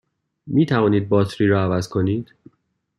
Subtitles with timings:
[0.47, 2.33] می توانید باتری را عوض کنید؟